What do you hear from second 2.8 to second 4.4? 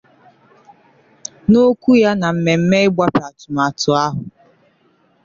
ịgbape atụmatụ ahụ